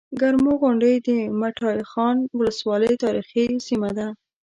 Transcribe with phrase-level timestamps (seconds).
[0.19, 4.07] کرمو غونډۍ د مټاخان ولسوالۍ تاريخي سيمه ده